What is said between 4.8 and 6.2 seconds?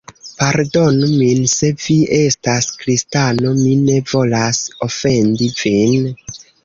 ofendi vin.